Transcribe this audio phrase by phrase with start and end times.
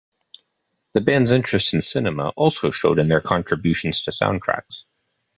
[0.93, 4.85] The band's interest in cinema also showed in their contributions to soundtracks.